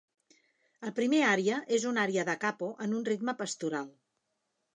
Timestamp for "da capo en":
2.31-2.97